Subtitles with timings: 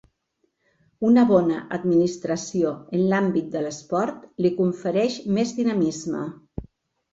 [1.09, 6.27] Una bona administració en l'àmbit de l'esport li confereix més dinamisme.